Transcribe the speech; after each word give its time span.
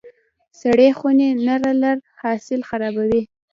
سړې 0.61 0.89
خونې 0.97 1.29
نه 1.47 1.55
لرل 1.63 1.83
حاصل 2.21 2.59
خرابوي. 2.69 3.21